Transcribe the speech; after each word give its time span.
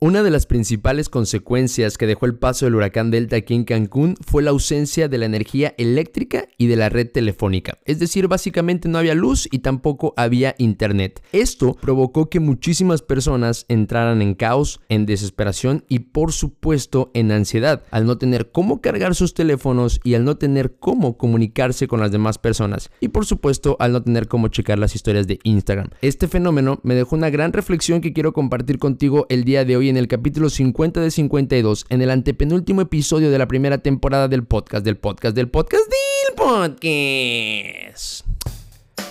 Una 0.00 0.22
de 0.22 0.30
las 0.30 0.46
principales 0.46 1.08
consecuencias 1.08 1.98
que 1.98 2.06
dejó 2.06 2.26
el 2.26 2.36
paso 2.36 2.64
del 2.64 2.76
huracán 2.76 3.10
Delta 3.10 3.34
aquí 3.34 3.54
en 3.54 3.64
Cancún 3.64 4.14
fue 4.24 4.44
la 4.44 4.50
ausencia 4.50 5.08
de 5.08 5.18
la 5.18 5.26
energía 5.26 5.74
eléctrica 5.76 6.46
y 6.56 6.68
de 6.68 6.76
la 6.76 6.88
red 6.88 7.10
telefónica. 7.10 7.78
Es 7.84 7.98
decir, 7.98 8.28
básicamente 8.28 8.88
no 8.88 8.98
había 8.98 9.16
luz 9.16 9.48
y 9.50 9.58
tampoco 9.58 10.14
había 10.16 10.54
internet. 10.58 11.20
Esto 11.32 11.74
provocó 11.74 12.30
que 12.30 12.38
muchísimas 12.38 13.02
personas 13.02 13.66
entraran 13.66 14.22
en 14.22 14.34
caos, 14.36 14.80
en 14.88 15.04
desesperación 15.04 15.84
y 15.88 15.98
por 15.98 16.30
supuesto 16.30 17.10
en 17.12 17.32
ansiedad, 17.32 17.82
al 17.90 18.06
no 18.06 18.18
tener 18.18 18.52
cómo 18.52 18.80
cargar 18.80 19.16
sus 19.16 19.34
teléfonos 19.34 20.00
y 20.04 20.14
al 20.14 20.24
no 20.24 20.36
tener 20.36 20.76
cómo 20.78 21.18
comunicarse 21.18 21.88
con 21.88 21.98
las 21.98 22.12
demás 22.12 22.38
personas. 22.38 22.92
Y 23.00 23.08
por 23.08 23.26
supuesto 23.26 23.76
al 23.80 23.90
no 23.90 24.00
tener 24.00 24.28
cómo 24.28 24.46
checar 24.46 24.78
las 24.78 24.94
historias 24.94 25.26
de 25.26 25.40
Instagram. 25.42 25.90
Este 26.02 26.28
fenómeno 26.28 26.78
me 26.84 26.94
dejó 26.94 27.16
una 27.16 27.30
gran 27.30 27.52
reflexión 27.52 28.00
que 28.00 28.12
quiero 28.12 28.32
compartir 28.32 28.78
contigo 28.78 29.26
el 29.28 29.42
día 29.42 29.64
de 29.64 29.76
hoy 29.76 29.87
en 29.88 29.96
el 29.96 30.08
capítulo 30.08 30.50
50 30.50 31.00
de 31.00 31.10
52, 31.10 31.86
en 31.88 32.02
el 32.02 32.10
antepenúltimo 32.10 32.80
episodio 32.80 33.30
de 33.30 33.38
la 33.38 33.48
primera 33.48 33.78
temporada 33.78 34.28
del 34.28 34.44
podcast, 34.44 34.84
del 34.84 34.96
podcast, 34.96 35.34
del 35.34 35.48
podcast, 35.48 35.84
del 35.84 36.34
podcast. 36.36 38.24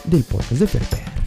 Del 0.05 0.23
podcast 0.23 0.51
de 0.51 0.67
Ferper. 0.67 1.26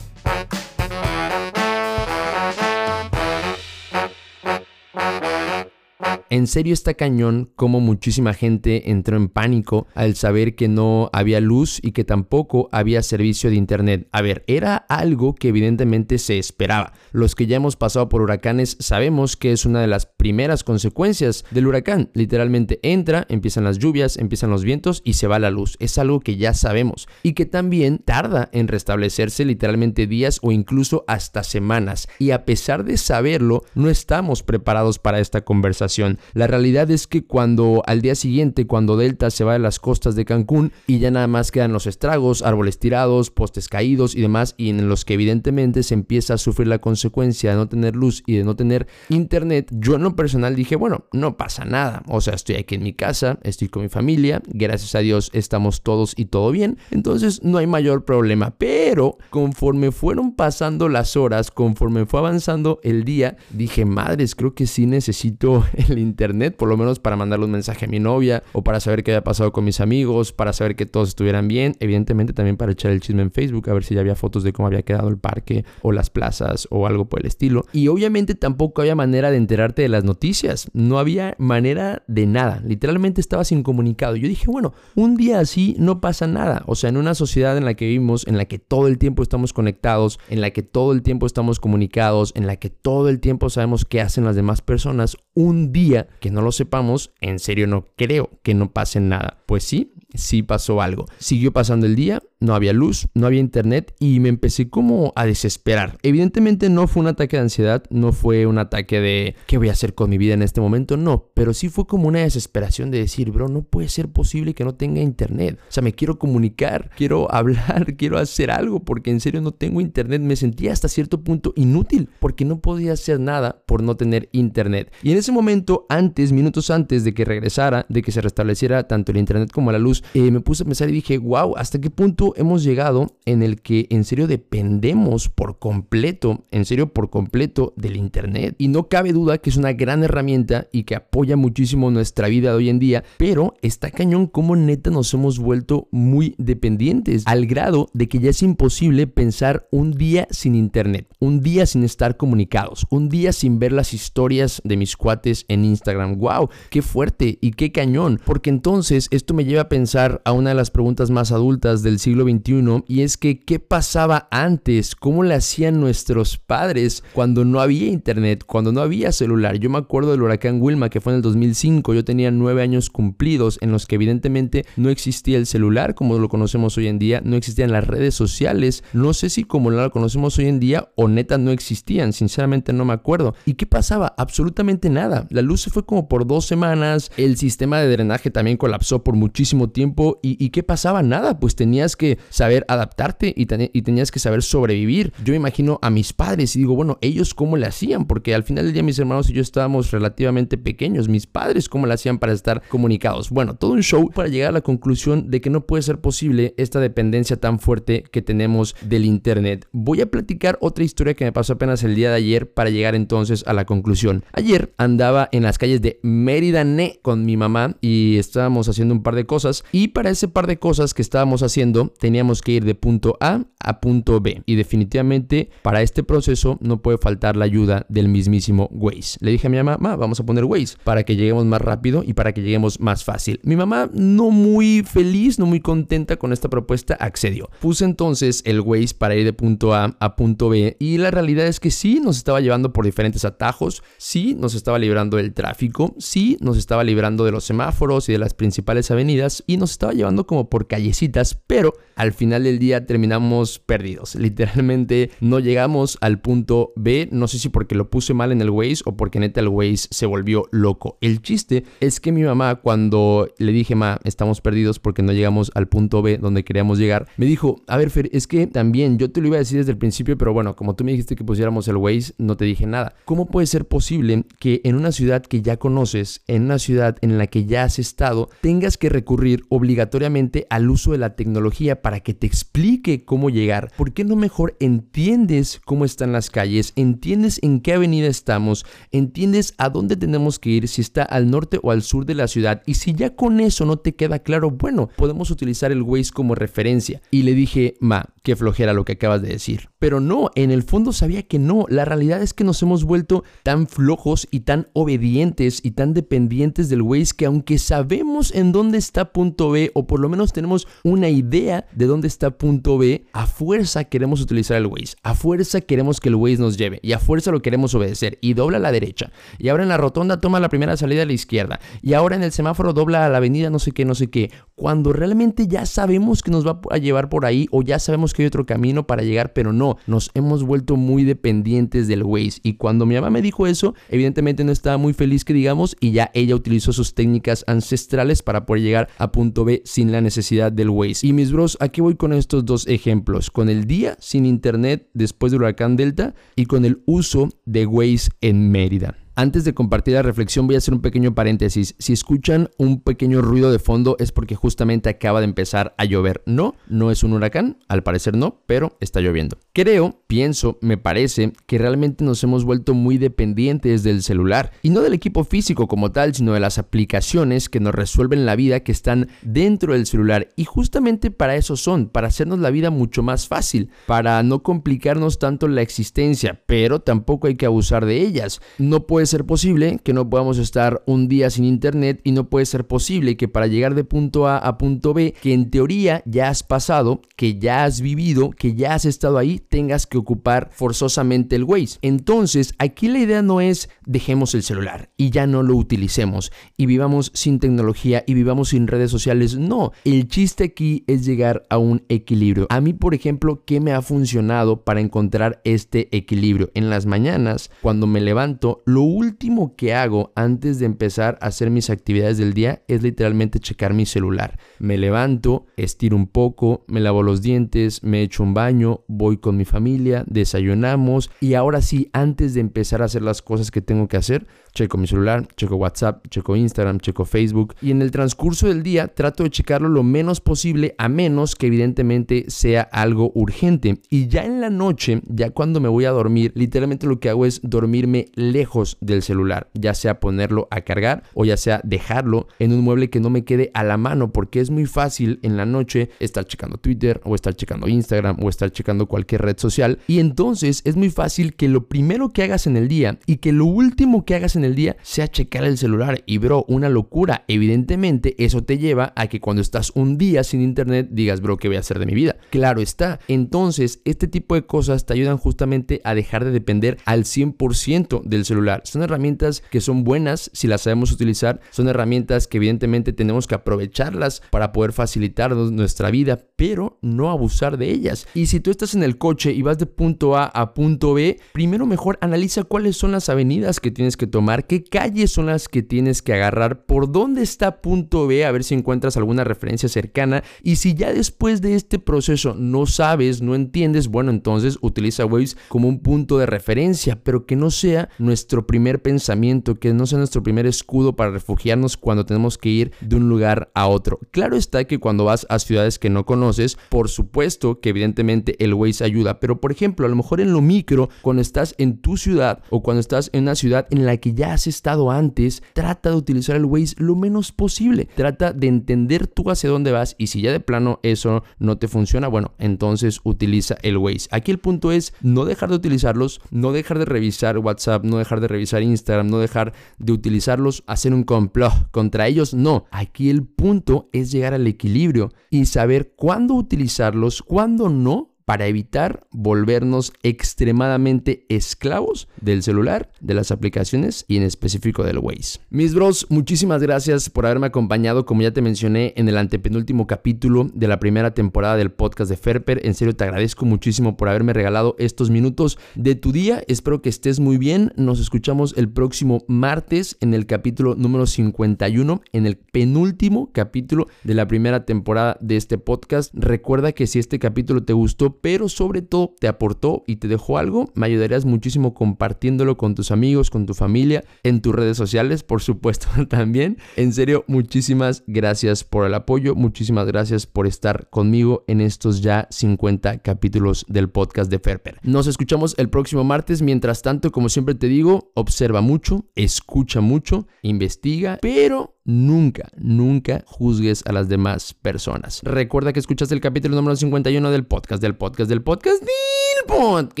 Serio 6.50 6.74
está 6.74 6.94
cañón 6.94 7.50
como 7.56 7.80
muchísima 7.80 8.34
gente 8.34 8.90
entró 8.90 9.16
en 9.16 9.28
pánico 9.28 9.86
al 9.94 10.16
saber 10.16 10.54
que 10.56 10.68
no 10.68 11.08
había 11.12 11.40
luz 11.40 11.78
y 11.82 11.92
que 11.92 12.04
tampoco 12.04 12.68
había 12.72 13.02
servicio 13.02 13.48
de 13.48 13.56
internet. 13.56 14.08
A 14.12 14.20
ver, 14.20 14.44
era 14.46 14.76
algo 14.76 15.34
que 15.34 15.48
evidentemente 15.48 16.18
se 16.18 16.38
esperaba. 16.38 16.92
Los 17.12 17.34
que 17.34 17.46
ya 17.46 17.56
hemos 17.56 17.76
pasado 17.76 18.08
por 18.08 18.20
huracanes 18.20 18.76
sabemos 18.80 19.36
que 19.36 19.52
es 19.52 19.64
una 19.64 19.80
de 19.80 19.86
las 19.86 20.06
primeras 20.06 20.64
consecuencias 20.64 21.44
del 21.50 21.66
huracán. 21.66 22.10
Literalmente 22.14 22.80
entra, 22.82 23.26
empiezan 23.28 23.64
las 23.64 23.78
lluvias, 23.78 24.16
empiezan 24.16 24.50
los 24.50 24.64
vientos 24.64 25.02
y 25.04 25.14
se 25.14 25.28
va 25.28 25.38
la 25.38 25.50
luz. 25.50 25.76
Es 25.78 25.98
algo 25.98 26.20
que 26.20 26.36
ya 26.36 26.52
sabemos 26.52 27.08
y 27.22 27.34
que 27.34 27.46
también 27.46 27.98
tarda 27.98 28.48
en 28.52 28.68
restablecerse 28.68 29.44
literalmente 29.44 30.06
días 30.06 30.40
o 30.42 30.52
incluso 30.52 31.04
hasta 31.06 31.44
semanas. 31.44 32.08
Y 32.18 32.32
a 32.32 32.44
pesar 32.44 32.84
de 32.84 32.96
saberlo, 32.96 33.62
no 33.74 33.88
estamos 33.88 34.42
preparados 34.42 34.98
para 34.98 35.20
esta 35.20 35.42
conversación. 35.42 36.18
La 36.40 36.46
realidad 36.46 36.90
es 36.90 37.06
que 37.06 37.22
cuando 37.22 37.82
al 37.84 38.00
día 38.00 38.14
siguiente, 38.14 38.66
cuando 38.66 38.96
Delta 38.96 39.28
se 39.28 39.44
va 39.44 39.52
de 39.52 39.58
las 39.58 39.78
costas 39.78 40.14
de 40.14 40.24
Cancún 40.24 40.72
y 40.86 40.98
ya 40.98 41.10
nada 41.10 41.26
más 41.26 41.50
quedan 41.50 41.74
los 41.74 41.86
estragos, 41.86 42.40
árboles 42.40 42.78
tirados, 42.78 43.30
postes 43.30 43.68
caídos 43.68 44.16
y 44.16 44.22
demás, 44.22 44.54
y 44.56 44.70
en 44.70 44.88
los 44.88 45.04
que 45.04 45.12
evidentemente 45.12 45.82
se 45.82 45.92
empieza 45.92 46.32
a 46.32 46.38
sufrir 46.38 46.66
la 46.66 46.78
consecuencia 46.78 47.50
de 47.50 47.56
no 47.56 47.68
tener 47.68 47.94
luz 47.94 48.22
y 48.24 48.36
de 48.36 48.44
no 48.44 48.56
tener 48.56 48.86
internet, 49.10 49.68
yo 49.70 49.96
en 49.96 50.02
lo 50.02 50.16
personal 50.16 50.56
dije, 50.56 50.76
bueno, 50.76 51.04
no 51.12 51.36
pasa 51.36 51.66
nada. 51.66 52.04
O 52.08 52.22
sea, 52.22 52.32
estoy 52.32 52.56
aquí 52.56 52.76
en 52.76 52.84
mi 52.84 52.94
casa, 52.94 53.38
estoy 53.42 53.68
con 53.68 53.82
mi 53.82 53.90
familia, 53.90 54.40
gracias 54.46 54.94
a 54.94 55.00
Dios 55.00 55.28
estamos 55.34 55.82
todos 55.82 56.14
y 56.16 56.24
todo 56.24 56.52
bien, 56.52 56.78
entonces 56.90 57.42
no 57.42 57.58
hay 57.58 57.66
mayor 57.66 58.06
problema. 58.06 58.54
Pero 58.56 59.18
conforme 59.28 59.92
fueron 59.92 60.34
pasando 60.34 60.88
las 60.88 61.18
horas, 61.18 61.50
conforme 61.50 62.06
fue 62.06 62.20
avanzando 62.20 62.80
el 62.82 63.04
día, 63.04 63.36
dije, 63.50 63.84
madres, 63.84 64.34
creo 64.34 64.54
que 64.54 64.66
sí 64.66 64.86
necesito 64.86 65.66
el 65.74 65.98
internet 65.98 66.19
internet, 66.20 66.54
por 66.54 66.68
lo 66.68 66.76
menos 66.76 66.98
para 66.98 67.16
mandarle 67.16 67.46
un 67.46 67.52
mensaje 67.52 67.86
a 67.86 67.88
mi 67.88 67.98
novia 67.98 68.42
o 68.52 68.62
para 68.62 68.78
saber 68.78 69.02
qué 69.02 69.12
había 69.12 69.24
pasado 69.24 69.52
con 69.52 69.64
mis 69.64 69.80
amigos, 69.80 70.34
para 70.34 70.52
saber 70.52 70.76
que 70.76 70.84
todos 70.84 71.08
estuvieran 71.08 71.48
bien, 71.48 71.76
evidentemente 71.80 72.34
también 72.34 72.58
para 72.58 72.72
echar 72.72 72.90
el 72.92 73.00
chisme 73.00 73.22
en 73.22 73.30
Facebook, 73.30 73.70
a 73.70 73.72
ver 73.72 73.84
si 73.84 73.94
ya 73.94 74.02
había 74.02 74.14
fotos 74.14 74.42
de 74.42 74.52
cómo 74.52 74.66
había 74.66 74.82
quedado 74.82 75.08
el 75.08 75.16
parque 75.16 75.64
o 75.80 75.92
las 75.92 76.10
plazas 76.10 76.68
o 76.70 76.86
algo 76.86 77.06
por 77.06 77.20
el 77.20 77.26
estilo. 77.26 77.64
Y 77.72 77.88
obviamente 77.88 78.34
tampoco 78.34 78.82
había 78.82 78.94
manera 78.94 79.30
de 79.30 79.38
enterarte 79.38 79.80
de 79.80 79.88
las 79.88 80.04
noticias, 80.04 80.70
no 80.74 80.98
había 80.98 81.34
manera 81.38 82.02
de 82.06 82.26
nada, 82.26 82.60
literalmente 82.66 83.22
estabas 83.22 83.50
incomunicado. 83.50 84.16
Yo 84.16 84.28
dije, 84.28 84.44
bueno, 84.46 84.74
un 84.96 85.16
día 85.16 85.40
así 85.40 85.74
no 85.78 86.02
pasa 86.02 86.26
nada, 86.26 86.64
o 86.66 86.74
sea, 86.74 86.90
en 86.90 86.98
una 86.98 87.14
sociedad 87.14 87.56
en 87.56 87.64
la 87.64 87.72
que 87.72 87.86
vivimos, 87.86 88.26
en 88.26 88.36
la 88.36 88.44
que 88.44 88.58
todo 88.58 88.88
el 88.88 88.98
tiempo 88.98 89.22
estamos 89.22 89.54
conectados, 89.54 90.20
en 90.28 90.42
la 90.42 90.50
que 90.50 90.62
todo 90.62 90.92
el 90.92 91.02
tiempo 91.02 91.24
estamos 91.24 91.60
comunicados, 91.60 92.32
en 92.36 92.46
la 92.46 92.56
que 92.56 92.68
todo 92.68 93.08
el 93.08 93.20
tiempo 93.20 93.48
sabemos 93.48 93.86
qué 93.86 94.02
hacen 94.02 94.24
las 94.24 94.36
demás 94.36 94.60
personas, 94.60 95.16
un 95.34 95.72
día 95.72 96.08
que 96.20 96.30
no 96.30 96.42
lo 96.42 96.52
sepamos, 96.52 97.12
en 97.20 97.38
serio 97.38 97.66
no 97.66 97.86
creo 97.96 98.30
que 98.42 98.54
no 98.54 98.72
pase 98.72 99.00
nada. 99.00 99.38
Pues 99.46 99.64
sí, 99.64 99.92
sí 100.14 100.42
pasó 100.42 100.82
algo. 100.82 101.06
Siguió 101.18 101.52
pasando 101.52 101.86
el 101.86 101.96
día, 101.96 102.22
no 102.40 102.54
había 102.54 102.72
luz, 102.72 103.08
no 103.14 103.26
había 103.26 103.40
internet 103.40 103.94
y 103.98 104.20
me 104.20 104.28
empecé 104.28 104.70
como 104.70 105.12
a 105.14 105.26
desesperar. 105.26 105.98
Evidentemente 106.02 106.70
no 106.70 106.88
fue 106.88 107.00
un 107.00 107.08
ataque 107.08 107.36
de 107.36 107.42
ansiedad, 107.42 107.84
no 107.90 108.12
fue 108.12 108.46
un 108.46 108.58
ataque 108.58 109.00
de 109.00 109.36
¿qué 109.46 109.58
voy 109.58 109.68
a 109.68 109.72
hacer 109.72 109.94
con 109.94 110.10
mi 110.10 110.18
vida 110.18 110.34
en 110.34 110.42
este 110.42 110.60
momento? 110.60 110.96
No, 110.96 111.30
pero 111.34 111.54
sí 111.54 111.68
fue 111.68 111.86
como 111.86 112.08
una 112.08 112.20
desesperación 112.20 112.90
de 112.90 112.98
decir, 112.98 113.30
bro, 113.30 113.48
no 113.48 113.62
puede 113.62 113.88
ser 113.88 114.08
posible 114.08 114.54
que 114.54 114.64
no 114.64 114.74
tenga 114.74 115.00
internet. 115.00 115.58
O 115.68 115.72
sea, 115.72 115.82
me 115.82 115.94
quiero 115.94 116.18
comunicar, 116.18 116.90
quiero 116.96 117.32
hablar, 117.32 117.94
quiero 117.98 118.18
hacer 118.18 118.50
algo 118.50 118.80
porque 118.80 119.10
en 119.10 119.20
serio 119.20 119.40
no 119.40 119.52
tengo 119.52 119.80
internet. 119.80 120.22
Me 120.22 120.36
sentía 120.36 120.72
hasta 120.72 120.88
cierto 120.88 121.22
punto 121.22 121.52
inútil 121.56 122.08
porque 122.18 122.44
no 122.44 122.60
podía 122.60 122.94
hacer 122.94 123.20
nada 123.20 123.62
por 123.66 123.82
no 123.82 123.96
tener 123.96 124.28
internet. 124.32 124.92
Y 125.02 125.12
en 125.12 125.18
ese 125.18 125.32
momento, 125.32 125.86
antes, 125.88 126.32
minutos 126.32 126.70
antes 126.70 127.04
de 127.04 127.12
que 127.14 127.24
regresara, 127.24 127.86
de 127.88 128.02
que 128.02 128.12
se 128.12 128.20
restableciera 128.20 128.88
tanto 128.88 129.12
el 129.12 129.18
internet 129.18 129.50
como 129.52 129.72
la 129.72 129.78
luz, 129.78 130.02
eh, 130.14 130.30
me 130.30 130.40
puse 130.40 130.62
a 130.62 130.66
pensar 130.66 130.88
y 130.88 130.92
dije, 130.92 131.18
wow, 131.18 131.54
¿hasta 131.56 131.80
qué 131.80 131.90
punto 131.90 132.29
hemos 132.36 132.64
llegado 132.64 133.08
en 133.24 133.42
el 133.42 133.60
que 133.60 133.86
en 133.90 134.04
serio 134.04 134.26
dependemos 134.26 135.28
por 135.28 135.58
completo, 135.58 136.44
en 136.50 136.64
serio 136.64 136.92
por 136.92 137.10
completo 137.10 137.72
del 137.76 137.96
Internet. 137.96 138.54
Y 138.58 138.68
no 138.68 138.88
cabe 138.88 139.12
duda 139.12 139.38
que 139.38 139.50
es 139.50 139.56
una 139.56 139.72
gran 139.72 140.02
herramienta 140.04 140.68
y 140.72 140.84
que 140.84 140.96
apoya 140.96 141.36
muchísimo 141.36 141.90
nuestra 141.90 142.28
vida 142.28 142.50
de 142.50 142.56
hoy 142.56 142.68
en 142.68 142.78
día, 142.78 143.04
pero 143.18 143.54
está 143.62 143.90
cañón 143.90 144.26
como 144.26 144.56
neta 144.56 144.90
nos 144.90 145.12
hemos 145.14 145.38
vuelto 145.38 145.88
muy 145.90 146.34
dependientes, 146.38 147.22
al 147.26 147.46
grado 147.46 147.88
de 147.92 148.08
que 148.08 148.18
ya 148.18 148.30
es 148.30 148.42
imposible 148.42 149.06
pensar 149.06 149.68
un 149.70 149.92
día 149.92 150.26
sin 150.30 150.54
Internet, 150.54 151.06
un 151.18 151.40
día 151.40 151.66
sin 151.66 151.84
estar 151.84 152.16
comunicados, 152.16 152.86
un 152.90 153.08
día 153.08 153.32
sin 153.32 153.58
ver 153.58 153.72
las 153.72 153.92
historias 153.94 154.60
de 154.64 154.76
mis 154.76 154.96
cuates 154.96 155.44
en 155.48 155.64
Instagram. 155.64 156.16
¡Wow! 156.16 156.48
¡Qué 156.70 156.82
fuerte 156.82 157.38
y 157.40 157.52
qué 157.52 157.72
cañón! 157.72 158.20
Porque 158.24 158.50
entonces 158.50 159.08
esto 159.10 159.34
me 159.34 159.44
lleva 159.44 159.62
a 159.62 159.68
pensar 159.68 160.22
a 160.24 160.32
una 160.32 160.50
de 160.50 160.56
las 160.56 160.70
preguntas 160.70 161.10
más 161.10 161.32
adultas 161.32 161.82
del 161.82 161.98
siglo 161.98 162.19
XXI 162.24 162.84
y 162.86 163.02
es 163.02 163.16
que 163.16 163.40
qué 163.40 163.58
pasaba 163.58 164.28
antes, 164.30 164.94
cómo 164.94 165.22
le 165.22 165.34
hacían 165.34 165.80
nuestros 165.80 166.38
padres 166.38 167.02
cuando 167.12 167.44
no 167.44 167.60
había 167.60 167.86
internet, 167.86 168.44
cuando 168.46 168.72
no 168.72 168.80
había 168.80 169.12
celular. 169.12 169.58
Yo 169.58 169.70
me 169.70 169.78
acuerdo 169.78 170.12
del 170.12 170.22
huracán 170.22 170.60
Wilma 170.60 170.90
que 170.90 171.00
fue 171.00 171.12
en 171.12 171.16
el 171.18 171.22
2005, 171.22 171.94
yo 171.94 172.04
tenía 172.04 172.30
nueve 172.30 172.62
años 172.62 172.90
cumplidos 172.90 173.58
en 173.60 173.72
los 173.72 173.86
que 173.86 173.96
evidentemente 173.96 174.66
no 174.76 174.90
existía 174.90 175.38
el 175.38 175.46
celular 175.46 175.94
como 175.94 176.18
lo 176.18 176.28
conocemos 176.28 176.76
hoy 176.78 176.88
en 176.88 176.98
día, 176.98 177.20
no 177.24 177.36
existían 177.36 177.72
las 177.72 177.86
redes 177.86 178.14
sociales, 178.14 178.84
no 178.92 179.12
sé 179.14 179.30
si 179.30 179.44
como 179.44 179.70
lo 179.70 179.90
conocemos 179.90 180.38
hoy 180.38 180.46
en 180.46 180.60
día 180.60 180.90
o 180.96 181.08
neta 181.08 181.38
no 181.38 181.50
existían, 181.50 182.12
sinceramente 182.12 182.72
no 182.72 182.84
me 182.84 182.92
acuerdo. 182.92 183.34
¿Y 183.46 183.54
qué 183.54 183.66
pasaba? 183.66 184.14
Absolutamente 184.16 184.90
nada. 184.90 185.26
La 185.30 185.42
luz 185.42 185.62
se 185.62 185.70
fue 185.70 185.84
como 185.84 186.08
por 186.08 186.26
dos 186.26 186.46
semanas, 186.46 187.10
el 187.16 187.36
sistema 187.36 187.80
de 187.80 187.90
drenaje 187.90 188.30
también 188.30 188.56
colapsó 188.56 189.02
por 189.02 189.16
muchísimo 189.16 189.70
tiempo 189.70 190.18
y, 190.22 190.42
y 190.44 190.50
¿qué 190.50 190.62
pasaba? 190.62 191.02
Nada, 191.02 191.38
pues 191.38 191.56
tenías 191.56 191.96
que 191.96 192.09
saber 192.28 192.64
adaptarte 192.68 193.32
y, 193.36 193.46
tenías 193.46 194.10
que 194.10 194.18
saber 194.18 194.42
sobrevivir. 194.42 195.12
Yo 195.24 195.32
me 195.32 195.36
imagino 195.36 195.78
a 195.82 195.90
mis 195.90 196.12
padres 196.12 196.54
y 196.56 196.60
digo, 196.60 196.74
bueno, 196.74 196.98
ellos 197.00 197.34
cómo 197.34 197.56
le 197.56 197.66
hacían, 197.66 198.06
porque 198.06 198.34
al 198.34 198.44
final 198.44 198.64
del 198.64 198.72
día 198.72 198.82
mis 198.82 198.98
hermanos 198.98 199.30
y 199.30 199.32
yo 199.32 199.42
estábamos 199.42 199.90
relativamente 199.90 200.58
pequeños, 200.58 201.08
mis 201.08 201.26
padres 201.26 201.68
cómo 201.68 201.86
le 201.86 201.94
hacían 201.94 202.18
para 202.18 202.32
estar 202.32 202.62
comunicados. 202.68 203.30
Bueno, 203.30 203.54
todo 203.54 203.72
un 203.72 203.82
show 203.82 204.10
para 204.10 204.28
llegar 204.28 204.50
a 204.50 204.52
la 204.52 204.60
conclusión 204.60 205.30
de 205.30 205.40
que 205.40 205.50
no 205.50 205.66
puede 205.66 205.82
ser 205.82 206.00
posible 206.00 206.54
esta 206.56 206.80
dependencia 206.80 207.36
tan 207.36 207.58
fuerte 207.58 208.04
que 208.10 208.22
tenemos 208.22 208.74
del 208.82 209.04
Internet. 209.04 209.66
Voy 209.72 210.00
a 210.00 210.10
platicar 210.10 210.58
otra 210.60 210.84
historia 210.84 211.14
que 211.14 211.24
me 211.24 211.32
pasó 211.32 211.54
apenas 211.54 211.82
el 211.82 211.94
día 211.94 212.10
de 212.10 212.16
ayer 212.16 212.52
para 212.52 212.70
llegar 212.70 212.94
entonces 212.94 213.44
a 213.46 213.52
la 213.52 213.64
conclusión. 213.64 214.24
Ayer 214.32 214.72
andaba 214.78 215.28
en 215.32 215.42
las 215.42 215.58
calles 215.58 215.82
de 215.82 215.98
Mérida 216.02 216.64
Ne 216.64 216.98
con 217.02 217.24
mi 217.24 217.36
mamá 217.36 217.76
y 217.80 218.16
estábamos 218.18 218.68
haciendo 218.68 218.94
un 218.94 219.02
par 219.02 219.14
de 219.14 219.26
cosas 219.26 219.64
y 219.72 219.88
para 219.88 220.10
ese 220.10 220.28
par 220.28 220.46
de 220.46 220.58
cosas 220.58 220.94
que 220.94 221.02
estábamos 221.02 221.42
haciendo 221.42 221.92
teníamos 222.00 222.42
que 222.42 222.52
ir 222.52 222.64
de 222.64 222.74
punto 222.74 223.16
A 223.20 223.44
a 223.62 223.80
punto 223.80 224.20
B. 224.20 224.42
Y 224.46 224.56
definitivamente 224.56 225.50
para 225.62 225.82
este 225.82 226.02
proceso 226.02 226.58
no 226.60 226.80
puede 226.82 226.98
faltar 226.98 227.36
la 227.36 227.44
ayuda 227.44 227.86
del 227.88 228.08
mismísimo 228.08 228.68
Waze. 228.72 229.18
Le 229.20 229.30
dije 229.30 229.46
a 229.46 229.50
mi 229.50 229.62
mamá, 229.62 229.96
vamos 229.96 230.18
a 230.18 230.26
poner 230.26 230.44
Waze 230.44 230.76
para 230.82 231.04
que 231.04 231.14
lleguemos 231.14 231.44
más 231.44 231.60
rápido 231.60 232.02
y 232.04 232.14
para 232.14 232.32
que 232.32 232.40
lleguemos 232.42 232.80
más 232.80 233.04
fácil. 233.04 233.38
Mi 233.44 233.56
mamá 233.56 233.90
no 233.92 234.30
muy 234.30 234.82
feliz, 234.82 235.38
no 235.38 235.46
muy 235.46 235.60
contenta 235.60 236.16
con 236.16 236.32
esta 236.32 236.48
propuesta, 236.48 236.94
accedió. 236.94 237.50
Puse 237.60 237.84
entonces 237.84 238.42
el 238.46 238.60
Waze 238.60 238.94
para 238.94 239.14
ir 239.14 239.24
de 239.24 239.32
punto 239.32 239.74
A 239.74 239.96
a 240.00 240.16
punto 240.16 240.48
B 240.48 240.76
y 240.78 240.96
la 240.96 241.10
realidad 241.10 241.46
es 241.46 241.60
que 241.60 241.70
sí 241.70 242.00
nos 242.00 242.16
estaba 242.16 242.40
llevando 242.40 242.72
por 242.72 242.86
diferentes 242.86 243.24
atajos, 243.24 243.82
sí 243.98 244.34
nos 244.38 244.54
estaba 244.54 244.78
librando 244.78 245.18
del 245.18 245.34
tráfico, 245.34 245.94
sí 245.98 246.38
nos 246.40 246.56
estaba 246.56 246.82
librando 246.82 247.24
de 247.24 247.32
los 247.32 247.44
semáforos 247.44 248.08
y 248.08 248.12
de 248.12 248.18
las 248.18 248.32
principales 248.32 248.90
avenidas 248.90 249.44
y 249.46 249.58
nos 249.58 249.72
estaba 249.72 249.92
llevando 249.92 250.26
como 250.26 250.48
por 250.48 250.66
callecitas, 250.66 251.38
pero 251.46 251.74
al 252.00 252.12
final 252.12 252.44
del 252.44 252.58
día 252.58 252.86
terminamos 252.86 253.58
perdidos. 253.58 254.14
Literalmente 254.14 255.10
no 255.20 255.38
llegamos 255.38 255.98
al 256.00 256.18
punto 256.18 256.72
B, 256.74 257.10
no 257.12 257.28
sé 257.28 257.38
si 257.38 257.50
porque 257.50 257.74
lo 257.74 257.90
puse 257.90 258.14
mal 258.14 258.32
en 258.32 258.40
el 258.40 258.48
Waze 258.48 258.82
o 258.86 258.96
porque 258.96 259.20
neta 259.20 259.40
el 259.40 259.48
Waze 259.48 259.86
se 259.90 260.06
volvió 260.06 260.46
loco. 260.50 260.96
El 261.02 261.20
chiste 261.20 261.64
es 261.80 262.00
que 262.00 262.10
mi 262.10 262.22
mamá 262.22 262.54
cuando 262.54 263.28
le 263.36 263.52
dije, 263.52 263.74
ma, 263.74 264.00
estamos 264.04 264.40
perdidos 264.40 264.78
porque 264.78 265.02
no 265.02 265.12
llegamos 265.12 265.52
al 265.54 265.68
punto 265.68 266.00
B 266.00 266.16
donde 266.16 266.42
queríamos 266.42 266.78
llegar, 266.78 267.06
me 267.18 267.26
dijo, 267.26 267.60
a 267.66 267.76
ver 267.76 267.90
Fer, 267.90 268.08
es 268.14 268.26
que 268.26 268.46
también 268.46 268.96
yo 268.96 269.10
te 269.10 269.20
lo 269.20 269.26
iba 269.26 269.36
a 269.36 269.40
decir 269.40 269.58
desde 269.58 269.72
el 269.72 269.78
principio, 269.78 270.16
pero 270.16 270.32
bueno, 270.32 270.56
como 270.56 270.76
tú 270.76 270.84
me 270.84 270.92
dijiste 270.92 271.16
que 271.16 271.24
pusiéramos 271.24 271.68
el 271.68 271.76
Waze, 271.76 272.14
no 272.16 272.38
te 272.38 272.46
dije 272.46 272.64
nada. 272.66 272.94
¿Cómo 273.04 273.26
puede 273.26 273.46
ser 273.46 273.66
posible 273.66 274.24
que 274.38 274.62
en 274.64 274.74
una 274.74 274.92
ciudad 274.92 275.20
que 275.20 275.42
ya 275.42 275.58
conoces, 275.58 276.22
en 276.28 276.44
una 276.44 276.58
ciudad 276.58 276.96
en 277.02 277.18
la 277.18 277.26
que 277.26 277.44
ya 277.44 277.64
has 277.64 277.78
estado, 277.78 278.30
tengas 278.40 278.78
que 278.78 278.88
recurrir 278.88 279.44
obligatoriamente 279.50 280.46
al 280.48 280.70
uso 280.70 280.92
de 280.92 280.98
la 280.98 281.14
tecnología 281.14 281.82
para 281.82 281.89
que 281.98 282.14
te 282.14 282.28
explique 282.28 283.04
cómo 283.04 283.28
llegar? 283.28 283.72
¿Por 283.76 283.92
qué 283.92 284.04
no 284.04 284.14
mejor 284.14 284.56
entiendes 284.60 285.60
cómo 285.64 285.84
están 285.84 286.12
las 286.12 286.30
calles, 286.30 286.72
entiendes 286.76 287.40
en 287.42 287.60
qué 287.60 287.72
avenida 287.72 288.06
estamos, 288.06 288.64
entiendes 288.92 289.54
a 289.58 289.68
dónde 289.68 289.96
tenemos 289.96 290.38
que 290.38 290.50
ir, 290.50 290.68
si 290.68 290.80
está 290.80 291.02
al 291.02 291.28
norte 291.28 291.58
o 291.64 291.72
al 291.72 291.82
sur 291.82 292.06
de 292.06 292.14
la 292.14 292.28
ciudad? 292.28 292.62
Y 292.66 292.74
si 292.74 292.94
ya 292.94 293.16
con 293.16 293.40
eso 293.40 293.64
no 293.64 293.78
te 293.78 293.96
queda 293.96 294.20
claro, 294.20 294.52
bueno, 294.52 294.88
podemos 294.96 295.32
utilizar 295.32 295.72
el 295.72 295.82
Waze 295.82 296.12
como 296.12 296.36
referencia. 296.36 297.02
Y 297.10 297.24
le 297.24 297.34
dije, 297.34 297.74
ma, 297.80 298.04
qué 298.22 298.36
flojera 298.36 298.72
lo 298.72 298.84
que 298.84 298.92
acabas 298.92 299.22
de 299.22 299.28
decir. 299.28 299.70
Pero 299.78 299.98
no, 299.98 300.30
en 300.34 300.50
el 300.50 300.62
fondo 300.62 300.92
sabía 300.92 301.22
que 301.22 301.38
no. 301.38 301.64
La 301.68 301.84
realidad 301.84 302.22
es 302.22 302.34
que 302.34 302.44
nos 302.44 302.62
hemos 302.62 302.84
vuelto 302.84 303.24
tan 303.42 303.66
flojos 303.66 304.28
y 304.30 304.40
tan 304.40 304.68
obedientes 304.74 305.60
y 305.64 305.72
tan 305.72 305.94
dependientes 305.94 306.68
del 306.68 306.82
Waze 306.82 307.14
que 307.16 307.26
aunque 307.26 307.58
sabemos 307.58 308.34
en 308.34 308.52
dónde 308.52 308.78
está 308.78 309.12
punto 309.12 309.50
B 309.50 309.70
o 309.74 309.86
por 309.86 310.00
lo 310.00 310.08
menos 310.08 310.32
tenemos 310.32 310.68
una 310.84 311.08
idea 311.08 311.66
de 311.80 311.86
dónde 311.86 312.08
está 312.08 312.30
punto 312.30 312.76
B, 312.76 313.06
a 313.14 313.26
fuerza 313.26 313.84
queremos 313.84 314.20
utilizar 314.20 314.58
el 314.58 314.66
Waze. 314.66 314.96
A 315.02 315.14
fuerza 315.14 315.62
queremos 315.62 315.98
que 315.98 316.10
el 316.10 316.14
Waze 316.14 316.36
nos 316.36 316.58
lleve 316.58 316.78
y 316.82 316.92
a 316.92 316.98
fuerza 316.98 317.30
lo 317.30 317.40
queremos 317.40 317.74
obedecer 317.74 318.18
y 318.20 318.34
dobla 318.34 318.58
a 318.58 318.60
la 318.60 318.70
derecha. 318.70 319.10
Y 319.38 319.48
ahora 319.48 319.62
en 319.62 319.70
la 319.70 319.78
rotonda 319.78 320.20
toma 320.20 320.40
la 320.40 320.50
primera 320.50 320.76
salida 320.76 321.04
a 321.04 321.06
la 321.06 321.14
izquierda. 321.14 321.58
Y 321.80 321.94
ahora 321.94 322.16
en 322.16 322.22
el 322.22 322.32
semáforo 322.32 322.74
dobla 322.74 323.06
a 323.06 323.08
la 323.08 323.16
avenida 323.16 323.48
no 323.48 323.58
sé 323.58 323.72
qué, 323.72 323.86
no 323.86 323.94
sé 323.94 324.10
qué. 324.10 324.30
Cuando 324.60 324.92
realmente 324.92 325.48
ya 325.48 325.64
sabemos 325.64 326.22
que 326.22 326.30
nos 326.30 326.46
va 326.46 326.60
a 326.70 326.76
llevar 326.76 327.08
por 327.08 327.24
ahí 327.24 327.46
o 327.50 327.62
ya 327.62 327.78
sabemos 327.78 328.12
que 328.12 328.20
hay 328.20 328.26
otro 328.26 328.44
camino 328.44 328.86
para 328.86 329.02
llegar, 329.02 329.32
pero 329.32 329.54
no, 329.54 329.78
nos 329.86 330.10
hemos 330.12 330.42
vuelto 330.42 330.76
muy 330.76 331.04
dependientes 331.04 331.88
del 331.88 332.02
Waze. 332.02 332.40
Y 332.42 332.58
cuando 332.58 332.84
mi 332.84 332.94
mamá 332.94 333.08
me 333.08 333.22
dijo 333.22 333.46
eso, 333.46 333.74
evidentemente 333.88 334.44
no 334.44 334.52
estaba 334.52 334.76
muy 334.76 334.92
feliz 334.92 335.24
que 335.24 335.32
digamos 335.32 335.78
y 335.80 335.92
ya 335.92 336.10
ella 336.12 336.34
utilizó 336.34 336.74
sus 336.74 336.92
técnicas 336.92 337.42
ancestrales 337.46 338.22
para 338.22 338.44
poder 338.44 338.62
llegar 338.62 338.88
a 338.98 339.10
punto 339.12 339.46
B 339.46 339.62
sin 339.64 339.92
la 339.92 340.02
necesidad 340.02 340.52
del 340.52 340.68
Waze. 340.68 341.06
Y 341.06 341.14
mis 341.14 341.32
bros, 341.32 341.56
aquí 341.58 341.80
voy 341.80 341.94
con 341.94 342.12
estos 342.12 342.44
dos 342.44 342.66
ejemplos, 342.66 343.30
con 343.30 343.48
el 343.48 343.64
día 343.64 343.96
sin 343.98 344.26
internet 344.26 344.90
después 344.92 345.32
del 345.32 345.40
huracán 345.40 345.76
Delta 345.76 346.14
y 346.36 346.44
con 346.44 346.66
el 346.66 346.82
uso 346.84 347.30
de 347.46 347.64
Waze 347.64 348.10
en 348.20 348.50
Mérida. 348.50 348.99
Antes 349.16 349.44
de 349.44 349.54
compartir 349.54 349.94
la 349.94 350.02
reflexión 350.02 350.46
voy 350.46 350.54
a 350.54 350.58
hacer 350.58 350.72
un 350.72 350.80
pequeño 350.80 351.14
paréntesis. 351.14 351.74
Si 351.78 351.92
escuchan 351.92 352.48
un 352.58 352.80
pequeño 352.80 353.20
ruido 353.22 353.50
de 353.50 353.58
fondo 353.58 353.96
es 353.98 354.12
porque 354.12 354.36
justamente 354.36 354.88
acaba 354.88 355.20
de 355.20 355.24
empezar 355.24 355.74
a 355.78 355.84
llover. 355.84 356.22
No, 356.26 356.54
no 356.68 356.90
es 356.90 357.02
un 357.02 357.12
huracán, 357.12 357.58
al 357.68 357.82
parecer 357.82 358.16
no, 358.16 358.42
pero 358.46 358.76
está 358.80 359.00
lloviendo. 359.00 359.38
Creo, 359.52 360.00
pienso, 360.06 360.58
me 360.60 360.78
parece 360.78 361.32
que 361.46 361.58
realmente 361.58 362.04
nos 362.04 362.22
hemos 362.22 362.44
vuelto 362.44 362.72
muy 362.72 362.98
dependientes 362.98 363.82
del 363.82 364.04
celular. 364.04 364.52
Y 364.62 364.70
no 364.70 364.80
del 364.80 364.94
equipo 364.94 365.24
físico 365.24 365.66
como 365.66 365.90
tal, 365.90 366.14
sino 366.14 366.34
de 366.34 366.38
las 366.38 366.58
aplicaciones 366.58 367.48
que 367.48 367.58
nos 367.58 367.74
resuelven 367.74 368.26
la 368.26 368.36
vida 368.36 368.60
que 368.60 368.70
están 368.70 369.08
dentro 369.22 369.72
del 369.72 369.86
celular. 369.86 370.28
Y 370.36 370.44
justamente 370.44 371.10
para 371.10 371.34
eso 371.34 371.56
son, 371.56 371.88
para 371.88 372.06
hacernos 372.06 372.38
la 372.38 372.52
vida 372.52 372.70
mucho 372.70 373.02
más 373.02 373.26
fácil, 373.26 373.70
para 373.88 374.22
no 374.22 374.44
complicarnos 374.44 375.18
tanto 375.18 375.48
la 375.48 375.62
existencia, 375.62 376.44
pero 376.46 376.80
tampoco 376.80 377.26
hay 377.26 377.34
que 377.34 377.46
abusar 377.46 377.86
de 377.86 378.02
ellas. 378.02 378.40
No 378.58 378.86
puedes 378.86 379.10
ser 379.10 379.26
posible 379.26 379.80
que 379.82 379.94
no 379.94 380.08
podamos 380.08 380.38
estar 380.38 380.84
un 380.86 381.08
día 381.08 381.28
sin 381.28 381.44
internet 381.44 382.00
y 382.04 382.12
no 382.12 382.30
puede 382.30 382.46
ser 382.46 382.68
posible 382.68 383.16
que 383.16 383.26
para 383.26 383.48
llegar 383.48 383.74
de 383.74 383.82
punto 383.82 384.28
A 384.28 384.38
a 384.38 384.58
punto 384.58 384.94
B, 384.94 385.12
que 385.20 385.32
en 385.32 385.50
teoría 385.50 386.04
ya 386.06 386.28
has 386.28 386.44
pasado, 386.44 387.00
que 387.16 387.40
ya 387.40 387.64
has 387.64 387.80
vivido, 387.80 388.30
que 388.30 388.54
ya 388.54 388.74
has 388.74 388.84
estado 388.84 389.18
ahí, 389.18 389.40
tengas 389.50 389.86
que 389.86 389.98
ocupar 389.98 390.48
forzosamente 390.50 391.36
el 391.36 391.44
Waze. 391.44 391.78
Entonces, 391.82 392.54
aquí 392.58 392.88
la 392.88 393.00
idea 393.00 393.20
no 393.20 393.40
es 393.40 393.68
dejemos 393.84 394.34
el 394.34 394.42
celular 394.42 394.90
y 394.96 395.10
ya 395.10 395.26
no 395.26 395.42
lo 395.42 395.56
utilicemos 395.56 396.32
y 396.56 396.66
vivamos 396.66 397.10
sin 397.14 397.40
tecnología 397.40 398.04
y 398.06 398.14
vivamos 398.14 398.50
sin 398.50 398.68
redes 398.68 398.90
sociales. 398.90 399.36
No, 399.36 399.72
el 399.84 400.08
chiste 400.08 400.44
aquí 400.44 400.84
es 400.86 401.04
llegar 401.04 401.44
a 401.50 401.58
un 401.58 401.82
equilibrio. 401.88 402.46
A 402.48 402.60
mí, 402.60 402.72
por 402.72 402.94
ejemplo, 402.94 403.44
¿qué 403.44 403.60
me 403.60 403.72
ha 403.72 403.82
funcionado 403.82 404.64
para 404.64 404.80
encontrar 404.80 405.40
este 405.44 405.94
equilibrio? 405.94 406.50
En 406.54 406.70
las 406.70 406.86
mañanas, 406.86 407.50
cuando 407.60 407.86
me 407.86 408.00
levanto, 408.00 408.62
lo 408.64 408.82
último 408.82 409.56
que 409.56 409.74
hago 409.74 410.12
antes 410.14 410.60
de 410.60 410.66
empezar 410.66 411.18
a 411.20 411.26
hacer 411.26 411.50
mis 411.50 411.70
actividades 411.70 412.18
del 412.18 412.34
día 412.34 412.62
es 412.68 412.82
literalmente 412.82 413.40
checar 413.40 413.74
mi 413.74 413.86
celular. 413.86 414.38
Me 414.60 414.78
levanto, 414.78 415.46
estiro 415.56 415.96
un 415.96 416.06
poco, 416.06 416.64
me 416.68 416.80
lavo 416.80 417.02
los 417.02 417.22
dientes, 417.22 417.82
me 417.82 418.02
echo 418.02 418.22
un 418.22 418.34
baño, 418.34 418.84
voy 418.86 419.16
con 419.16 419.39
mi 419.40 419.44
familia, 419.46 420.04
desayunamos 420.06 421.10
y 421.20 421.34
ahora 421.34 421.62
sí, 421.62 421.88
antes 421.92 422.34
de 422.34 422.40
empezar 422.40 422.82
a 422.82 422.84
hacer 422.84 423.02
las 423.02 423.22
cosas 423.22 423.50
que 423.50 423.62
tengo 423.62 423.88
que 423.88 423.96
hacer, 423.96 424.26
checo 424.52 424.78
mi 424.78 424.86
celular, 424.86 425.26
checo 425.36 425.56
WhatsApp, 425.56 426.06
checo 426.08 426.36
Instagram, 426.36 426.80
checo 426.80 427.04
Facebook 427.04 427.54
y 427.60 427.70
en 427.70 427.82
el 427.82 427.90
transcurso 427.90 428.48
del 428.48 428.62
día 428.62 428.88
trato 428.88 429.22
de 429.22 429.30
checarlo 429.30 429.68
lo 429.68 429.82
menos 429.82 430.20
posible 430.20 430.74
a 430.78 430.88
menos 430.88 431.34
que 431.34 431.46
evidentemente 431.46 432.24
sea 432.28 432.62
algo 432.62 433.12
urgente. 433.14 433.80
Y 433.88 434.08
ya 434.08 434.24
en 434.24 434.40
la 434.40 434.50
noche, 434.50 435.02
ya 435.06 435.30
cuando 435.30 435.60
me 435.60 435.68
voy 435.68 435.84
a 435.84 435.90
dormir, 435.90 436.32
literalmente 436.34 436.86
lo 436.86 437.00
que 437.00 437.10
hago 437.10 437.26
es 437.26 437.40
dormirme 437.42 438.06
lejos 438.14 438.76
del 438.80 439.02
celular, 439.02 439.48
ya 439.54 439.74
sea 439.74 440.00
ponerlo 440.00 440.48
a 440.50 440.62
cargar 440.62 441.02
o 441.14 441.24
ya 441.24 441.36
sea 441.36 441.60
dejarlo 441.64 442.28
en 442.38 442.52
un 442.52 442.60
mueble 442.62 442.90
que 442.90 443.00
no 443.00 443.10
me 443.10 443.24
quede 443.24 443.50
a 443.54 443.64
la 443.64 443.76
mano 443.76 444.12
porque 444.12 444.40
es 444.40 444.50
muy 444.50 444.66
fácil 444.66 445.18
en 445.22 445.36
la 445.36 445.46
noche 445.46 445.90
estar 446.00 446.24
checando 446.24 446.58
Twitter 446.58 447.00
o 447.04 447.14
estar 447.14 447.34
checando 447.34 447.68
Instagram 447.68 448.16
o 448.22 448.28
estar 448.28 448.50
checando 448.50 448.86
cualquier 448.86 449.22
red 449.22 449.38
social 449.38 449.78
y 449.86 450.00
entonces 450.00 450.62
es 450.64 450.76
muy 450.76 450.90
fácil 450.90 451.34
que 451.34 451.48
lo 451.48 451.66
primero 451.66 452.10
que 452.10 452.22
hagas 452.22 452.46
en 452.46 452.56
el 452.56 452.68
día 452.68 452.98
y 453.06 453.16
que 453.16 453.32
lo 453.32 453.44
último 453.44 454.04
que 454.04 454.14
hagas 454.14 454.36
en 454.36 454.39
el 454.44 454.54
día 454.54 454.76
sea 454.82 455.08
checar 455.08 455.44
el 455.44 455.58
celular 455.58 456.02
y 456.06 456.18
bro, 456.18 456.44
una 456.48 456.68
locura. 456.68 457.24
Evidentemente 457.28 458.14
eso 458.18 458.42
te 458.42 458.58
lleva 458.58 458.92
a 458.96 459.08
que 459.08 459.20
cuando 459.20 459.42
estás 459.42 459.72
un 459.74 459.98
día 459.98 460.24
sin 460.24 460.40
internet 460.40 460.88
digas, 460.90 461.20
bro, 461.20 461.36
¿qué 461.36 461.48
voy 461.48 461.56
a 461.56 461.60
hacer 461.60 461.78
de 461.78 461.86
mi 461.86 461.94
vida? 461.94 462.16
Claro 462.30 462.60
está. 462.60 463.00
Entonces 463.08 463.80
este 463.84 464.08
tipo 464.08 464.34
de 464.34 464.46
cosas 464.46 464.86
te 464.86 464.94
ayudan 464.94 465.18
justamente 465.18 465.80
a 465.84 465.94
dejar 465.94 466.24
de 466.24 466.30
depender 466.30 466.78
al 466.84 467.04
100% 467.04 468.02
del 468.04 468.24
celular. 468.24 468.62
Son 468.64 468.82
herramientas 468.82 469.42
que 469.50 469.60
son 469.60 469.84
buenas 469.84 470.30
si 470.32 470.46
las 470.46 470.62
sabemos 470.62 470.92
utilizar. 470.92 471.40
Son 471.50 471.68
herramientas 471.68 472.26
que 472.26 472.38
evidentemente 472.38 472.92
tenemos 472.92 473.26
que 473.26 473.34
aprovecharlas 473.34 474.22
para 474.30 474.52
poder 474.52 474.72
facilitarnos 474.72 475.52
nuestra 475.52 475.90
vida, 475.90 476.18
pero 476.36 476.78
no 476.82 477.10
abusar 477.10 477.58
de 477.58 477.70
ellas. 477.70 478.06
Y 478.14 478.26
si 478.26 478.40
tú 478.40 478.50
estás 478.50 478.74
en 478.74 478.82
el 478.82 478.98
coche 478.98 479.32
y 479.32 479.42
vas 479.42 479.58
de 479.58 479.66
punto 479.66 480.16
A 480.16 480.24
a 480.26 480.54
punto 480.54 480.94
B, 480.94 481.18
primero 481.32 481.66
mejor 481.66 481.98
analiza 482.00 482.44
cuáles 482.44 482.76
son 482.76 482.92
las 482.92 483.08
avenidas 483.08 483.60
que 483.60 483.70
tienes 483.70 483.96
que 483.96 484.06
tomar, 484.06 484.29
qué 484.38 484.64
calles 484.64 485.10
son 485.10 485.26
las 485.26 485.48
que 485.48 485.62
tienes 485.62 486.02
que 486.02 486.14
agarrar, 486.14 486.64
por 486.64 486.90
dónde 486.90 487.22
está 487.22 487.60
punto 487.60 488.06
B, 488.06 488.24
a 488.24 488.32
ver 488.32 488.44
si 488.44 488.54
encuentras 488.54 488.96
alguna 488.96 489.24
referencia 489.24 489.68
cercana. 489.68 490.22
Y 490.42 490.56
si 490.56 490.74
ya 490.74 490.92
después 490.92 491.40
de 491.42 491.54
este 491.54 491.78
proceso 491.78 492.34
no 492.34 492.66
sabes, 492.66 493.22
no 493.22 493.34
entiendes, 493.34 493.88
bueno, 493.88 494.10
entonces 494.10 494.58
utiliza 494.60 495.06
Waze 495.06 495.36
como 495.48 495.68
un 495.68 495.80
punto 495.80 496.18
de 496.18 496.26
referencia, 496.26 497.00
pero 497.02 497.26
que 497.26 497.36
no 497.36 497.50
sea 497.50 497.88
nuestro 497.98 498.46
primer 498.46 498.82
pensamiento, 498.82 499.58
que 499.58 499.74
no 499.74 499.86
sea 499.86 499.98
nuestro 499.98 500.22
primer 500.22 500.46
escudo 500.46 500.96
para 500.96 501.10
refugiarnos 501.10 501.76
cuando 501.76 502.06
tenemos 502.06 502.38
que 502.38 502.48
ir 502.48 502.72
de 502.80 502.96
un 502.96 503.08
lugar 503.08 503.50
a 503.54 503.66
otro. 503.66 503.98
Claro 504.10 504.36
está 504.36 504.64
que 504.64 504.78
cuando 504.78 505.04
vas 505.04 505.26
a 505.28 505.38
ciudades 505.38 505.78
que 505.78 505.90
no 505.90 506.06
conoces, 506.06 506.56
por 506.68 506.88
supuesto 506.88 507.60
que 507.60 507.70
evidentemente 507.70 508.36
el 508.42 508.54
Waze 508.54 508.84
ayuda, 508.84 509.20
pero 509.20 509.40
por 509.40 509.52
ejemplo, 509.52 509.86
a 509.86 509.88
lo 509.88 509.96
mejor 509.96 510.20
en 510.20 510.32
lo 510.32 510.40
micro, 510.40 510.88
cuando 511.02 511.22
estás 511.22 511.54
en 511.58 511.78
tu 511.78 511.96
ciudad 511.96 512.42
o 512.50 512.62
cuando 512.62 512.80
estás 512.80 513.10
en 513.12 513.22
una 513.24 513.34
ciudad 513.34 513.66
en 513.70 513.86
la 513.86 513.96
que 513.96 514.14
ya 514.14 514.19
has 514.24 514.46
estado 514.46 514.90
antes, 514.90 515.42
trata 515.52 515.90
de 515.90 515.96
utilizar 515.96 516.36
el 516.36 516.44
Waze 516.44 516.74
lo 516.78 516.96
menos 516.96 517.32
posible. 517.32 517.88
Trata 517.94 518.32
de 518.32 518.46
entender 518.46 519.06
tú 519.06 519.30
hacia 519.30 519.50
dónde 519.50 519.72
vas 519.72 519.94
y 519.98 520.08
si 520.08 520.20
ya 520.20 520.32
de 520.32 520.40
plano 520.40 520.80
eso 520.82 521.22
no 521.38 521.58
te 521.58 521.68
funciona, 521.68 522.08
bueno, 522.08 522.32
entonces 522.38 523.00
utiliza 523.04 523.56
el 523.62 523.76
Waze. 523.78 524.08
Aquí 524.10 524.30
el 524.30 524.38
punto 524.38 524.72
es 524.72 524.94
no 525.00 525.24
dejar 525.24 525.50
de 525.50 525.56
utilizarlos, 525.56 526.20
no 526.30 526.52
dejar 526.52 526.78
de 526.78 526.84
revisar 526.84 527.38
WhatsApp, 527.38 527.84
no 527.84 527.98
dejar 527.98 528.20
de 528.20 528.28
revisar 528.28 528.62
Instagram, 528.62 529.08
no 529.08 529.18
dejar 529.18 529.52
de 529.78 529.92
utilizarlos, 529.92 530.62
hacer 530.66 530.94
un 530.94 531.04
complot 531.04 531.70
contra 531.70 532.06
ellos, 532.06 532.34
no. 532.34 532.66
Aquí 532.70 533.10
el 533.10 533.24
punto 533.24 533.88
es 533.92 534.10
llegar 534.10 534.34
al 534.34 534.46
equilibrio 534.46 535.12
y 535.30 535.46
saber 535.46 535.92
cuándo 535.96 536.34
utilizarlos, 536.34 537.22
cuándo 537.22 537.68
no 537.68 538.09
para 538.30 538.46
evitar 538.46 539.08
volvernos 539.10 539.92
extremadamente 540.04 541.26
esclavos 541.28 542.06
del 542.20 542.44
celular, 542.44 542.92
de 543.00 543.14
las 543.14 543.32
aplicaciones 543.32 544.04
y 544.06 544.18
en 544.18 544.22
específico 544.22 544.84
del 544.84 545.00
Waze. 545.00 545.40
Mis 545.50 545.74
bros, 545.74 546.06
muchísimas 546.10 546.62
gracias 546.62 547.10
por 547.10 547.26
haberme 547.26 547.48
acompañado, 547.48 548.06
como 548.06 548.22
ya 548.22 548.30
te 548.30 548.40
mencioné 548.40 548.94
en 548.96 549.08
el 549.08 549.18
antepenúltimo 549.18 549.88
capítulo 549.88 550.48
de 550.54 550.68
la 550.68 550.78
primera 550.78 551.12
temporada 551.12 551.56
del 551.56 551.72
podcast 551.72 552.08
de 552.08 552.16
Ferper. 552.16 552.64
En 552.64 552.74
serio, 552.74 552.94
te 552.94 553.02
agradezco 553.02 553.46
muchísimo 553.46 553.96
por 553.96 554.08
haberme 554.08 554.32
regalado 554.32 554.76
estos 554.78 555.10
minutos 555.10 555.58
de 555.74 555.96
tu 555.96 556.12
día. 556.12 556.44
Espero 556.46 556.82
que 556.82 556.88
estés 556.88 557.18
muy 557.18 557.36
bien. 557.36 557.72
Nos 557.74 557.98
escuchamos 557.98 558.54
el 558.56 558.68
próximo 558.68 559.24
martes 559.26 559.96
en 560.00 560.14
el 560.14 560.26
capítulo 560.26 560.76
número 560.76 561.06
51, 561.08 562.00
en 562.12 562.26
el 562.26 562.36
penúltimo 562.36 563.32
capítulo 563.32 563.88
de 564.04 564.14
la 564.14 564.28
primera 564.28 564.64
temporada 564.66 565.18
de 565.20 565.34
este 565.34 565.58
podcast. 565.58 566.14
Recuerda 566.14 566.70
que 566.70 566.86
si 566.86 567.00
este 567.00 567.18
capítulo 567.18 567.64
te 567.64 567.72
gustó, 567.72 568.19
pero 568.20 568.48
sobre 568.48 568.82
todo 568.82 569.14
te 569.18 569.28
aportó 569.28 569.84
y 569.86 569.96
te 569.96 570.08
dejó 570.08 570.38
algo, 570.38 570.70
me 570.74 570.86
ayudarías 570.86 571.24
muchísimo 571.24 571.74
compartiéndolo 571.74 572.56
con 572.56 572.74
tus 572.74 572.90
amigos, 572.90 573.30
con 573.30 573.46
tu 573.46 573.54
familia, 573.54 574.04
en 574.22 574.40
tus 574.40 574.54
redes 574.54 574.76
sociales, 574.76 575.22
por 575.22 575.42
supuesto 575.42 575.88
también. 576.08 576.58
En 576.76 576.92
serio, 576.92 577.24
muchísimas 577.26 578.02
gracias 578.06 578.64
por 578.64 578.86
el 578.86 578.94
apoyo, 578.94 579.34
muchísimas 579.34 579.86
gracias 579.86 580.26
por 580.26 580.46
estar 580.46 580.88
conmigo 580.90 581.44
en 581.46 581.60
estos 581.60 582.00
ya 582.02 582.26
50 582.30 582.98
capítulos 582.98 583.64
del 583.68 583.90
podcast 583.90 584.30
de 584.30 584.38
Ferper. 584.38 584.78
Nos 584.82 585.06
escuchamos 585.06 585.54
el 585.58 585.70
próximo 585.70 586.04
martes, 586.04 586.42
mientras 586.42 586.82
tanto, 586.82 587.10
como 587.10 587.28
siempre 587.28 587.54
te 587.54 587.68
digo, 587.68 588.10
observa 588.14 588.60
mucho, 588.60 589.06
escucha 589.14 589.80
mucho, 589.80 590.26
investiga, 590.42 591.18
pero 591.20 591.76
nunca, 591.84 592.50
nunca 592.56 593.24
juzgues 593.26 593.82
a 593.86 593.92
las 593.92 594.08
demás 594.08 594.54
personas. 594.54 595.20
Recuerda 595.24 595.72
que 595.72 595.80
escuchaste 595.80 596.14
el 596.14 596.20
capítulo 596.20 596.56
número 596.56 596.76
51 596.76 597.30
del 597.30 597.46
podcast, 597.46 597.82
del 597.82 597.96
podcast, 598.10 598.28
del 598.28 598.42
podcast, 598.42 598.82
del 598.82 599.46
podcast. 599.46 600.00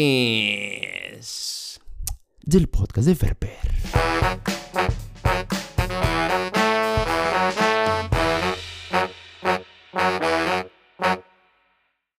Del 2.42 2.68
podcast 2.68 3.06
de 3.06 3.14
Ferper. 3.14 3.60